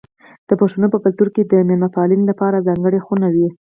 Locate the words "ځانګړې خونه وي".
2.67-3.47